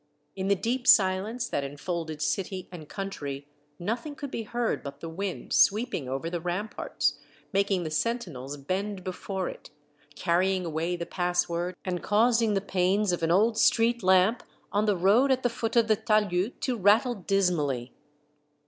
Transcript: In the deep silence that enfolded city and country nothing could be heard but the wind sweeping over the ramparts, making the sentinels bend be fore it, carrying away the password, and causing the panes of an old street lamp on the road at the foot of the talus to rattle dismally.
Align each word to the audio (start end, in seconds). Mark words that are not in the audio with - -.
In 0.35 0.47
the 0.47 0.55
deep 0.55 0.87
silence 0.87 1.47
that 1.47 1.63
enfolded 1.63 2.23
city 2.23 2.67
and 2.71 2.89
country 2.89 3.47
nothing 3.77 4.15
could 4.15 4.31
be 4.31 4.41
heard 4.41 4.81
but 4.81 4.99
the 4.99 5.07
wind 5.07 5.53
sweeping 5.53 6.09
over 6.09 6.27
the 6.27 6.41
ramparts, 6.41 7.19
making 7.53 7.83
the 7.83 7.91
sentinels 7.91 8.57
bend 8.57 9.03
be 9.03 9.11
fore 9.11 9.47
it, 9.47 9.69
carrying 10.15 10.65
away 10.65 10.95
the 10.95 11.05
password, 11.05 11.75
and 11.85 12.01
causing 12.01 12.55
the 12.55 12.61
panes 12.61 13.11
of 13.11 13.21
an 13.21 13.29
old 13.29 13.59
street 13.59 14.01
lamp 14.01 14.41
on 14.71 14.85
the 14.85 14.97
road 14.97 15.31
at 15.31 15.43
the 15.43 15.49
foot 15.49 15.75
of 15.75 15.87
the 15.87 15.95
talus 15.95 16.49
to 16.61 16.75
rattle 16.77 17.13
dismally. 17.13 17.93